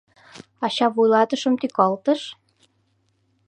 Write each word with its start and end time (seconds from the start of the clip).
Ача 0.65 0.87
вуйлатышым 0.95 1.53
тӱкалтыш: 1.61 2.21